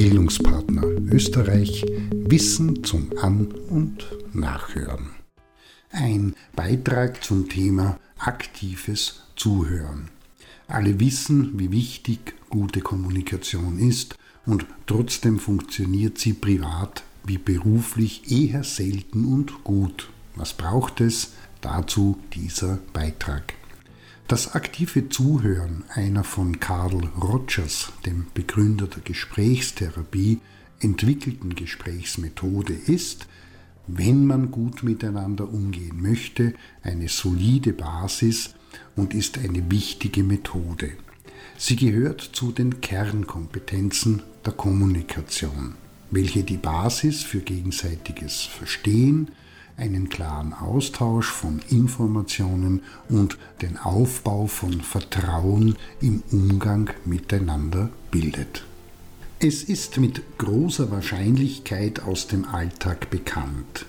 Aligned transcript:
Bildungspartner 0.00 0.82
Österreich 1.12 1.84
Wissen 2.10 2.82
zum 2.84 3.10
An- 3.20 3.52
und 3.68 4.06
Nachhören. 4.32 5.10
Ein 5.90 6.34
Beitrag 6.56 7.22
zum 7.22 7.50
Thema 7.50 8.00
aktives 8.16 9.24
Zuhören. 9.36 10.08
Alle 10.68 10.98
wissen, 11.00 11.58
wie 11.58 11.70
wichtig 11.70 12.32
gute 12.48 12.80
Kommunikation 12.80 13.78
ist 13.78 14.16
und 14.46 14.64
trotzdem 14.86 15.38
funktioniert 15.38 16.16
sie 16.16 16.32
privat 16.32 17.02
wie 17.26 17.36
beruflich 17.36 18.32
eher 18.32 18.64
selten 18.64 19.26
und 19.26 19.64
gut. 19.64 20.08
Was 20.34 20.54
braucht 20.54 21.02
es? 21.02 21.34
Dazu 21.60 22.16
dieser 22.32 22.78
Beitrag. 22.94 23.59
Das 24.30 24.54
aktive 24.54 25.08
Zuhören 25.08 25.82
einer 25.92 26.22
von 26.22 26.60
Carl 26.60 27.10
Rogers, 27.20 27.90
dem 28.06 28.26
Begründer 28.32 28.86
der 28.86 29.02
Gesprächstherapie, 29.02 30.38
entwickelten 30.78 31.56
Gesprächsmethode 31.56 32.72
ist, 32.72 33.26
wenn 33.88 34.28
man 34.28 34.52
gut 34.52 34.84
miteinander 34.84 35.52
umgehen 35.52 36.00
möchte, 36.00 36.54
eine 36.84 37.08
solide 37.08 37.72
Basis 37.72 38.54
und 38.94 39.14
ist 39.14 39.36
eine 39.36 39.68
wichtige 39.68 40.22
Methode. 40.22 40.92
Sie 41.58 41.74
gehört 41.74 42.20
zu 42.20 42.52
den 42.52 42.80
Kernkompetenzen 42.80 44.22
der 44.46 44.52
Kommunikation, 44.52 45.74
welche 46.12 46.44
die 46.44 46.56
Basis 46.56 47.24
für 47.24 47.40
gegenseitiges 47.40 48.42
Verstehen, 48.42 49.32
einen 49.80 50.08
klaren 50.10 50.52
Austausch 50.52 51.30
von 51.30 51.60
Informationen 51.70 52.82
und 53.08 53.38
den 53.62 53.78
Aufbau 53.78 54.46
von 54.46 54.80
Vertrauen 54.82 55.76
im 56.00 56.22
Umgang 56.30 56.90
miteinander 57.04 57.88
bildet. 58.10 58.64
Es 59.38 59.62
ist 59.62 59.96
mit 59.96 60.22
großer 60.36 60.90
Wahrscheinlichkeit 60.90 62.02
aus 62.02 62.26
dem 62.26 62.44
Alltag 62.44 63.08
bekannt. 63.08 63.86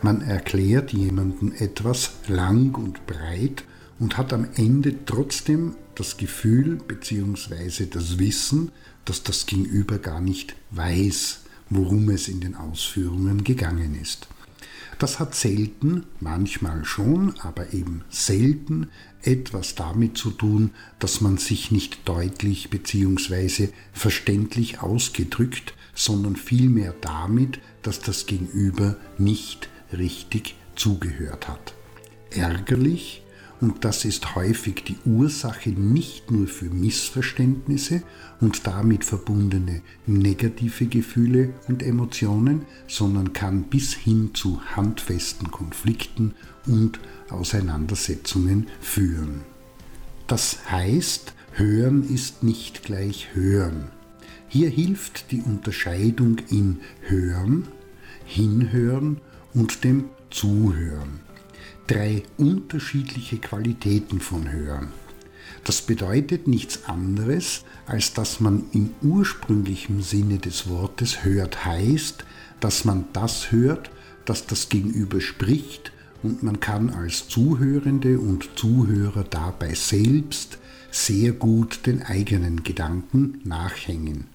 Man 0.00 0.22
erklärt 0.22 0.92
jemandem 0.92 1.52
etwas 1.58 2.12
lang 2.26 2.74
und 2.74 3.06
breit 3.06 3.64
und 3.98 4.16
hat 4.16 4.32
am 4.32 4.46
Ende 4.56 5.04
trotzdem 5.04 5.74
das 5.94 6.16
Gefühl 6.16 6.76
bzw. 6.76 7.86
das 7.86 8.18
Wissen, 8.18 8.72
dass 9.04 9.22
das 9.22 9.44
Gegenüber 9.44 9.98
gar 9.98 10.20
nicht 10.20 10.56
weiß, 10.70 11.40
worum 11.68 12.08
es 12.08 12.28
in 12.28 12.40
den 12.40 12.54
Ausführungen 12.54 13.44
gegangen 13.44 13.94
ist. 14.00 14.26
Das 14.98 15.18
hat 15.18 15.34
selten, 15.34 16.04
manchmal 16.20 16.84
schon, 16.84 17.34
aber 17.40 17.72
eben 17.72 18.02
selten 18.10 18.88
etwas 19.22 19.74
damit 19.74 20.16
zu 20.16 20.30
tun, 20.30 20.70
dass 20.98 21.20
man 21.20 21.38
sich 21.38 21.70
nicht 21.70 22.08
deutlich 22.08 22.70
bzw. 22.70 23.68
verständlich 23.92 24.80
ausgedrückt, 24.80 25.74
sondern 25.94 26.36
vielmehr 26.36 26.94
damit, 27.00 27.60
dass 27.82 28.00
das 28.00 28.26
Gegenüber 28.26 28.96
nicht 29.18 29.68
richtig 29.92 30.54
zugehört 30.76 31.48
hat. 31.48 31.74
Ärgerlich, 32.30 33.23
und 33.64 33.82
das 33.82 34.04
ist 34.04 34.34
häufig 34.34 34.84
die 34.84 34.98
Ursache 35.06 35.70
nicht 35.70 36.30
nur 36.30 36.46
für 36.48 36.66
Missverständnisse 36.66 38.02
und 38.38 38.66
damit 38.66 39.06
verbundene 39.06 39.80
negative 40.06 40.84
Gefühle 40.84 41.54
und 41.66 41.82
Emotionen, 41.82 42.66
sondern 42.86 43.32
kann 43.32 43.62
bis 43.62 43.94
hin 43.94 44.32
zu 44.34 44.60
handfesten 44.76 45.50
Konflikten 45.50 46.34
und 46.66 47.00
Auseinandersetzungen 47.30 48.66
führen. 48.82 49.40
Das 50.26 50.70
heißt, 50.70 51.32
Hören 51.52 52.06
ist 52.06 52.42
nicht 52.42 52.82
gleich 52.82 53.28
Hören. 53.32 53.86
Hier 54.46 54.68
hilft 54.68 55.30
die 55.30 55.40
Unterscheidung 55.40 56.36
in 56.50 56.80
Hören, 57.00 57.66
Hinhören 58.26 59.22
und 59.54 59.84
dem 59.84 60.10
Zuhören 60.28 61.24
drei 61.86 62.22
unterschiedliche 62.38 63.38
Qualitäten 63.38 64.20
von 64.20 64.50
Hören. 64.50 64.88
Das 65.64 65.82
bedeutet 65.82 66.46
nichts 66.46 66.84
anderes, 66.86 67.64
als 67.86 68.12
dass 68.12 68.40
man 68.40 68.64
im 68.72 68.90
ursprünglichen 69.02 70.02
Sinne 70.02 70.38
des 70.38 70.68
Wortes 70.68 71.24
hört 71.24 71.64
heißt, 71.64 72.24
dass 72.60 72.84
man 72.84 73.06
das 73.12 73.52
hört, 73.52 73.90
das 74.24 74.46
das 74.46 74.68
Gegenüber 74.68 75.20
spricht 75.20 75.92
und 76.22 76.42
man 76.42 76.60
kann 76.60 76.90
als 76.90 77.28
Zuhörende 77.28 78.18
und 78.18 78.48
Zuhörer 78.56 79.24
dabei 79.24 79.74
selbst 79.74 80.58
sehr 80.90 81.32
gut 81.32 81.86
den 81.86 82.02
eigenen 82.02 82.62
Gedanken 82.62 83.40
nachhängen. 83.44 84.26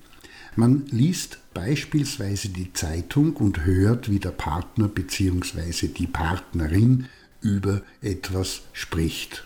Man 0.55 0.85
liest 0.87 1.39
beispielsweise 1.53 2.49
die 2.49 2.73
Zeitung 2.73 3.33
und 3.37 3.65
hört, 3.65 4.09
wie 4.09 4.19
der 4.19 4.31
Partner 4.31 4.87
bzw. 4.87 5.87
die 5.87 6.07
Partnerin 6.07 7.07
über 7.41 7.81
etwas 8.01 8.61
spricht. 8.73 9.45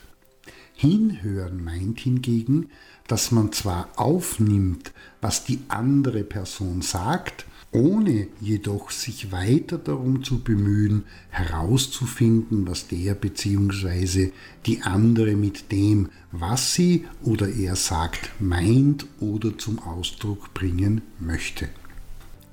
Hinhören 0.74 1.62
meint 1.62 2.00
hingegen, 2.00 2.70
dass 3.06 3.30
man 3.30 3.52
zwar 3.52 3.88
aufnimmt, 3.96 4.92
was 5.20 5.44
die 5.44 5.60
andere 5.68 6.24
Person 6.24 6.82
sagt, 6.82 7.46
ohne 7.74 8.28
jedoch 8.40 8.90
sich 8.90 9.32
weiter 9.32 9.78
darum 9.78 10.22
zu 10.22 10.40
bemühen, 10.40 11.04
herauszufinden, 11.30 12.68
was 12.68 12.86
der 12.86 13.14
bzw. 13.14 14.30
die 14.64 14.82
andere 14.82 15.34
mit 15.34 15.72
dem, 15.72 16.08
was 16.30 16.74
sie 16.74 17.06
oder 17.22 17.48
er 17.48 17.74
sagt, 17.74 18.30
meint 18.40 19.06
oder 19.18 19.58
zum 19.58 19.80
Ausdruck 19.80 20.54
bringen 20.54 21.02
möchte. 21.18 21.68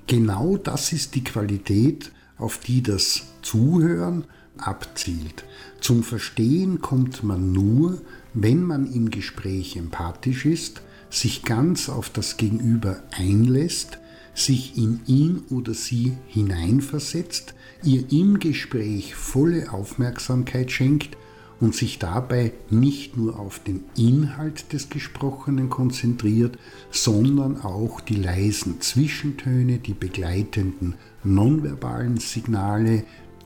Genau 0.08 0.58
das 0.58 0.92
ist 0.92 1.14
die 1.14 1.24
Qualität, 1.24 2.12
auf 2.38 2.58
die 2.58 2.82
das 2.82 3.28
Zuhören 3.44 4.26
abzielt. 4.58 5.44
Zum 5.80 6.04
Verstehen 6.04 6.82
kommt 6.82 7.24
man 7.24 7.52
nur, 7.52 8.02
wenn 8.34 8.64
man 8.64 8.92
im 8.92 9.10
Gespräch 9.10 9.76
empathisch 9.76 10.46
ist, 10.46 10.82
sich 11.10 11.44
ganz 11.44 11.90
auf 11.90 12.10
das 12.10 12.38
Gegenüber 12.38 13.04
einlässt, 13.12 14.00
sich 14.34 14.78
in 14.78 15.02
ihn 15.08 15.44
oder 15.50 15.74
sie 15.74 16.18
hineinversetzt, 16.28 17.54
ihr 17.84 18.12
im 18.12 18.40
Gespräch 18.40 19.16
volle 19.16 19.74
Aufmerksamkeit 19.74 20.72
schenkt 20.72 21.18
und 21.60 21.76
sich 21.76 22.00
dabei 22.00 22.54
nicht 22.70 23.18
nur 23.18 23.40
auf 23.40 23.60
den 23.60 23.84
Inhalt 23.96 24.74
des 24.74 24.90
Gesprochenen 24.90 25.70
konzentriert, 25.70 26.58
sondern 26.90 27.62
auch 27.62 28.02
die 28.02 28.16
leisen 28.16 28.82
Zwischentöne, 28.82 29.78
die 29.78 29.94
begleitenden 29.94 30.96
nonverbalen 31.24 32.18
Signale, 32.18 33.04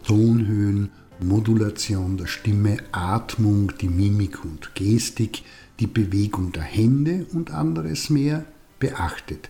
Tonhöhen, 0.08 0.92
Modulation 1.20 2.18
der 2.18 2.28
Stimme, 2.28 2.78
Atmung, 2.92 3.74
die 3.80 3.90
Mimik 3.90 4.44
und 4.46 4.76
Gestik, 4.76 5.44
die 5.80 5.88
Bewegung 5.88 6.52
der 6.52 6.64
Hände 6.64 7.26
und 7.34 7.52
anderes 7.52 8.10
mehr 8.10 8.46
beachtet. 8.80 9.50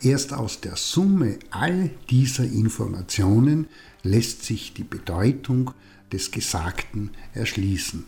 Erst 0.00 0.32
aus 0.32 0.60
der 0.60 0.76
Summe 0.76 1.38
all 1.50 1.90
dieser 2.08 2.44
Informationen 2.44 3.66
lässt 4.02 4.44
sich 4.44 4.72
die 4.72 4.84
Bedeutung 4.84 5.72
des 6.12 6.30
Gesagten 6.30 7.10
erschließen. 7.34 8.04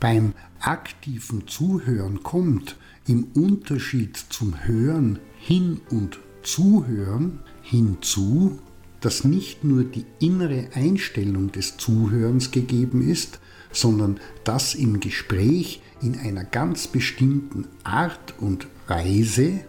Beim 0.00 0.34
aktiven 0.60 1.48
Zuhören 1.48 2.22
kommt 2.22 2.76
im 3.06 3.24
Unterschied 3.34 4.16
zum 4.16 4.64
Hören 4.64 5.18
hin 5.38 5.80
und 5.90 6.18
Zuhören 6.42 7.40
hinzu, 7.62 8.60
dass 9.04 9.22
nicht 9.22 9.64
nur 9.64 9.84
die 9.84 10.06
innere 10.18 10.68
Einstellung 10.72 11.52
des 11.52 11.76
Zuhörens 11.76 12.50
gegeben 12.50 13.06
ist, 13.06 13.38
sondern 13.70 14.18
dass 14.44 14.74
im 14.74 14.98
Gespräch 15.00 15.82
in 16.00 16.18
einer 16.18 16.44
ganz 16.44 16.88
bestimmten 16.88 17.66
Art 17.82 18.34
und 18.38 18.66
Weise 18.86 19.60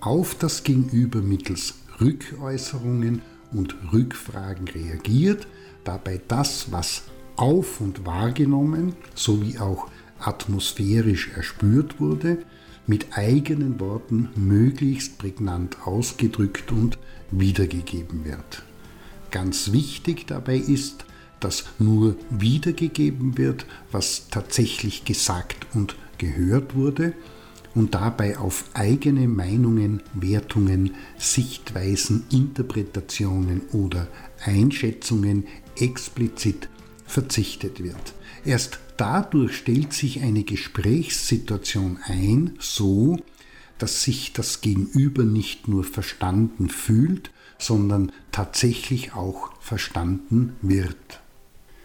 auf 0.00 0.36
das 0.36 0.62
Gegenüber 0.62 1.22
mittels 1.22 1.74
Rückäußerungen 2.00 3.22
und 3.52 3.74
Rückfragen 3.92 4.68
reagiert, 4.68 5.48
dabei 5.82 6.20
das, 6.28 6.70
was 6.70 7.02
auf 7.36 7.80
und 7.80 8.06
wahrgenommen 8.06 8.94
sowie 9.14 9.58
auch 9.58 9.88
atmosphärisch 10.20 11.30
erspürt 11.34 12.00
wurde, 12.00 12.38
mit 12.86 13.16
eigenen 13.16 13.80
Worten 13.80 14.28
möglichst 14.36 15.18
prägnant 15.18 15.78
ausgedrückt 15.84 16.70
und 16.70 16.98
wiedergegeben 17.32 18.24
wird. 18.24 18.62
Ganz 19.34 19.72
wichtig 19.72 20.28
dabei 20.28 20.56
ist, 20.56 21.06
dass 21.40 21.64
nur 21.80 22.14
wiedergegeben 22.30 23.36
wird, 23.36 23.66
was 23.90 24.28
tatsächlich 24.30 25.04
gesagt 25.04 25.66
und 25.74 25.96
gehört 26.18 26.76
wurde 26.76 27.14
und 27.74 27.94
dabei 27.94 28.38
auf 28.38 28.64
eigene 28.74 29.26
Meinungen, 29.26 30.04
Wertungen, 30.14 30.94
Sichtweisen, 31.18 32.26
Interpretationen 32.30 33.62
oder 33.72 34.06
Einschätzungen 34.44 35.48
explizit 35.74 36.68
verzichtet 37.04 37.82
wird. 37.82 38.14
Erst 38.44 38.78
dadurch 38.98 39.56
stellt 39.56 39.92
sich 39.94 40.22
eine 40.22 40.44
Gesprächssituation 40.44 41.98
ein, 42.04 42.52
so 42.60 43.18
dass 43.78 44.04
sich 44.04 44.32
das 44.32 44.60
Gegenüber 44.60 45.24
nicht 45.24 45.66
nur 45.66 45.82
verstanden 45.82 46.68
fühlt, 46.68 47.32
sondern 47.58 48.12
tatsächlich 48.32 49.14
auch 49.14 49.52
verstanden 49.60 50.56
wird. 50.62 51.20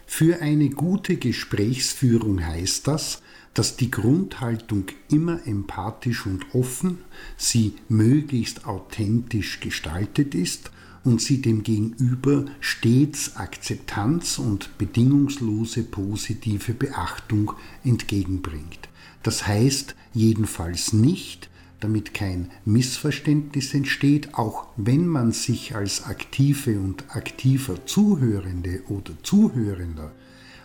Für 0.06 0.42
eine 0.42 0.70
gute 0.70 1.18
Gesprächsführung 1.18 2.44
heißt 2.46 2.88
das, 2.88 3.22
dass 3.54 3.78
die 3.78 3.92
Grundhaltung 3.92 4.86
immer 5.10 5.46
empathisch 5.46 6.26
und 6.26 6.54
offen, 6.54 7.00
sie 7.38 7.74
möglichst 7.90 8.66
authentisch 8.66 9.60
gestaltet 9.60 10.34
ist 10.36 10.72
und 11.04 11.22
sie 11.22 11.42
dem 11.42 11.64
Gegenüber 11.64 12.46
stets 12.60 13.36
Akzeptanz 13.36 14.40
und 14.40 14.78
bedingungslose 14.78 15.84
positive 15.84 16.74
Beachtung 16.74 17.54
entgegenbringt. 17.84 18.90
Das 19.24 19.48
heißt 19.48 19.96
jedenfalls 20.14 20.94
nicht, 20.94 21.50
damit 21.80 22.14
kein 22.14 22.52
Missverständnis 22.66 23.74
entsteht, 23.74 24.34
auch 24.34 24.68
wenn 24.76 25.08
man 25.08 25.32
sich 25.32 25.76
als 25.76 26.04
aktive 26.04 26.80
und 26.80 27.16
aktiver 27.16 27.86
Zuhörende 27.86 28.82
oder 28.88 29.14
Zuhörender 29.24 30.12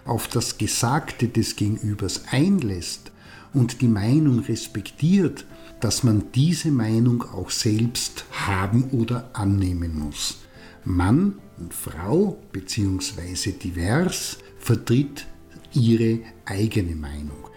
auf 0.05 0.29
das 0.29 0.59
Gesagte 0.59 1.29
des 1.29 1.57
Gegenübers 1.57 2.25
einlässt 2.31 3.13
und 3.53 3.81
die 3.81 3.89
Meinung 3.89 4.41
respektiert, 4.41 5.47
dass 5.81 6.03
man 6.03 6.25
diese 6.35 6.71
Meinung 6.71 7.23
auch 7.23 7.51
selbst 7.51 8.25
haben 8.33 8.85
oder 8.91 9.31
annehmen 9.33 9.99
muss. 9.99 10.39
Mann 10.85 11.39
und 11.59 11.73
Frau 11.73 12.39
bzw. 12.53 13.53
divers 13.53 14.39
vertritt 14.59 15.27
ihre 15.73 16.21
eigene 16.45 16.95
Meinung. 16.95 17.49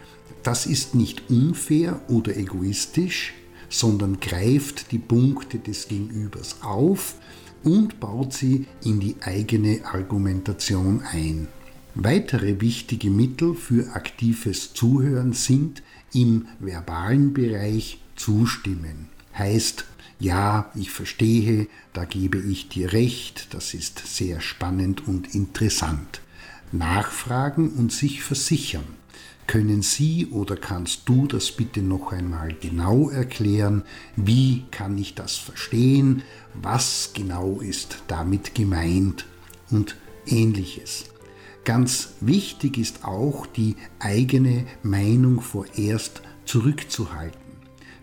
Das 0.43 0.65
ist 0.65 0.95
nicht 0.95 1.29
unfair 1.29 1.99
oder 2.07 2.37
egoistisch, 2.37 3.33
sondern 3.69 4.19
greift 4.19 4.91
die 4.91 4.99
Punkte 4.99 5.59
des 5.59 5.87
Gegenübers 5.87 6.57
auf 6.61 7.15
und 7.63 7.99
baut 7.99 8.33
sie 8.33 8.65
in 8.83 8.99
die 8.99 9.15
eigene 9.21 9.81
Argumentation 9.85 11.01
ein. 11.11 11.47
Weitere 11.95 12.61
wichtige 12.61 13.09
Mittel 13.09 13.55
für 13.55 13.95
aktives 13.95 14.73
Zuhören 14.73 15.33
sind 15.33 15.81
im 16.13 16.47
verbalen 16.59 17.33
Bereich 17.33 17.99
zustimmen. 18.15 19.09
Heißt, 19.37 19.85
ja, 20.19 20.71
ich 20.75 20.91
verstehe, 20.91 21.67
da 21.93 22.05
gebe 22.05 22.39
ich 22.39 22.69
dir 22.69 22.93
recht, 22.93 23.53
das 23.53 23.73
ist 23.73 24.01
sehr 24.05 24.41
spannend 24.41 25.07
und 25.07 25.35
interessant. 25.35 26.21
Nachfragen 26.71 27.69
und 27.69 27.91
sich 27.91 28.23
versichern. 28.23 28.96
Können 29.47 29.81
Sie 29.81 30.27
oder 30.27 30.57
kannst 30.57 31.07
du 31.07 31.25
das 31.25 31.53
bitte 31.53 31.81
noch 31.81 32.11
einmal 32.11 32.53
genau 32.53 33.09
erklären? 33.09 33.83
Wie 34.17 34.65
kann 34.71 34.97
ich 34.97 35.15
das 35.15 35.37
verstehen? 35.37 36.23
Was 36.53 37.11
genau 37.13 37.61
ist 37.61 38.03
damit 38.09 38.55
gemeint? 38.55 39.25
Und 39.71 39.95
ähnliches. 40.25 41.05
Ganz 41.63 42.13
wichtig 42.19 42.77
ist 42.77 43.05
auch, 43.05 43.45
die 43.45 43.77
eigene 43.99 44.65
Meinung 44.83 45.39
vorerst 45.39 46.21
zurückzuhalten, 46.45 47.39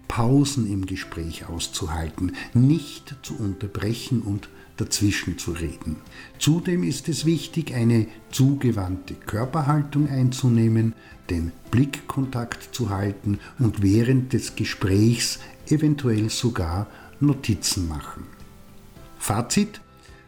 Pausen 0.08 0.70
im 0.70 0.86
Gespräch 0.86 1.46
auszuhalten, 1.46 2.32
nicht 2.54 3.16
zu 3.22 3.36
unterbrechen 3.36 4.22
und 4.22 4.48
dazwischen 4.76 5.38
zu 5.38 5.52
reden. 5.52 5.96
Zudem 6.38 6.82
ist 6.82 7.08
es 7.08 7.24
wichtig, 7.24 7.74
eine 7.74 8.06
zugewandte 8.30 9.14
Körperhaltung 9.14 10.08
einzunehmen, 10.08 10.94
den 11.30 11.52
Blickkontakt 11.70 12.74
zu 12.74 12.90
halten 12.90 13.38
und 13.58 13.82
während 13.82 14.32
des 14.32 14.56
Gesprächs 14.56 15.38
eventuell 15.68 16.28
sogar 16.28 16.88
Notizen 17.20 17.88
machen. 17.88 18.24
Fazit 19.18 19.80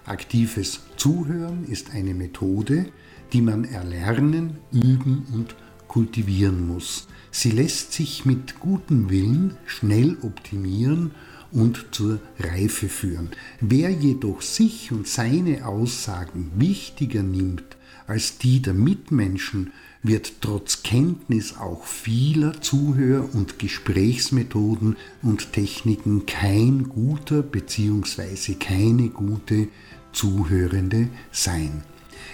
Aktives 0.07 0.81
Zuhören 0.97 1.65
ist 1.65 1.93
eine 1.93 2.15
Methode, 2.15 2.87
die 3.33 3.43
man 3.43 3.65
erlernen, 3.65 4.59
üben 4.73 5.27
und 5.33 5.57
kultivieren 5.89 6.67
muss. 6.67 7.09
Sie 7.33 7.51
lässt 7.51 7.93
sich 7.93 8.25
mit 8.25 8.61
gutem 8.61 9.11
Willen 9.11 9.57
schnell 9.67 10.17
optimieren 10.23 11.11
und 11.53 11.87
zur 11.93 12.21
Reife 12.39 12.89
führen. 12.89 13.31
Wer 13.61 13.91
jedoch 13.91 14.43
sich 14.43 14.93
und 14.93 15.07
seine 15.07 15.67
Aussagen 15.67 16.51
wichtiger 16.57 17.23
nimmt 17.23 17.77
als 18.07 18.39
die 18.39 18.63
der 18.63 18.75
Mitmenschen, 18.75 19.73
wird 20.03 20.41
trotz 20.41 20.83
Kenntnis 20.83 21.57
auch 21.57 21.85
vieler 21.85 22.61
Zuhör- 22.61 23.35
und 23.35 23.59
Gesprächsmethoden 23.59 24.97
und 25.23 25.53
Techniken 25.53 26.27
kein 26.27 26.89
guter 26.89 27.43
bzw. 27.43 28.55
keine 28.55 29.09
gute 29.09 29.69
Zuhörende 30.13 31.09
sein. 31.33 31.83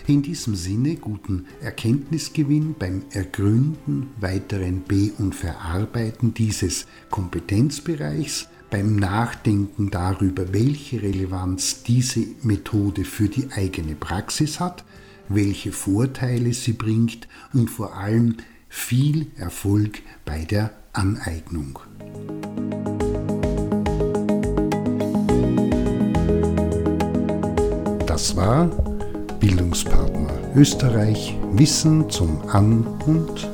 In 0.06 0.22
diesem 0.22 0.56
Sinne 0.56 0.96
guten 0.96 1.46
Erkenntnisgewinn 1.60 2.74
beim 2.78 3.02
Ergründen, 3.10 4.08
weiteren 4.20 4.82
Be- 4.82 5.12
und 5.18 5.34
Verarbeiten 5.34 6.34
dieses 6.34 6.86
Kompetenzbereichs, 7.10 8.48
beim 8.72 8.96
Nachdenken 8.96 9.90
darüber, 9.90 10.54
welche 10.54 11.02
Relevanz 11.02 11.82
diese 11.82 12.24
Methode 12.42 13.04
für 13.04 13.28
die 13.28 13.52
eigene 13.52 13.94
Praxis 13.94 14.60
hat, 14.60 14.82
welche 15.28 15.72
Vorteile 15.72 16.54
sie 16.54 16.72
bringt 16.72 17.28
und 17.52 17.68
vor 17.68 17.94
allem 17.94 18.38
viel 18.70 19.26
Erfolg 19.36 20.00
bei 20.24 20.46
der 20.46 20.70
Aneignung. 20.94 21.80
Das 28.06 28.34
war 28.36 28.70
Bildungspartner 29.38 30.32
Österreich 30.56 31.36
Wissen 31.52 32.08
zum 32.08 32.48
An- 32.48 32.86
und 33.04 33.50